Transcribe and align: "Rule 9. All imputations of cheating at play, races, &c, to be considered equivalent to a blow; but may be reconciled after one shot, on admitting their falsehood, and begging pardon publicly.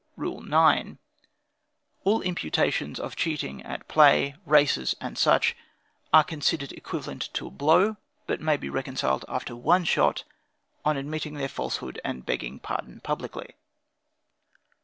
"Rule 0.15 0.41
9. 0.41 0.97
All 2.05 2.21
imputations 2.23 2.99
of 2.99 3.15
cheating 3.15 3.61
at 3.61 3.87
play, 3.87 4.33
races, 4.47 4.95
&c, 4.99 5.13
to 5.39 5.53
be 6.17 6.23
considered 6.25 6.71
equivalent 6.71 7.31
to 7.35 7.45
a 7.45 7.51
blow; 7.51 7.97
but 8.25 8.41
may 8.41 8.57
be 8.57 8.67
reconciled 8.67 9.23
after 9.27 9.55
one 9.55 9.83
shot, 9.85 10.23
on 10.83 10.97
admitting 10.97 11.35
their 11.35 11.47
falsehood, 11.47 12.01
and 12.03 12.25
begging 12.25 12.57
pardon 12.57 12.99
publicly. 13.01 13.53